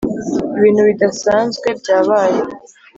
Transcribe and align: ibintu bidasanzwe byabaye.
ibintu 0.57 0.81
bidasanzwe 0.89 1.67
byabaye. 1.79 2.39